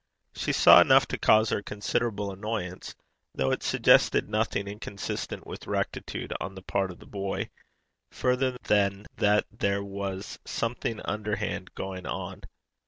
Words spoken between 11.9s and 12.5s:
on.